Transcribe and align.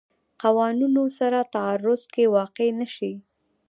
قوانونو 0.41 1.03
سره 1.19 1.39
تعارض 1.53 2.03
کې 2.13 2.23
واقع 2.35 2.67
نه 2.79 2.87
شي. 2.95 3.13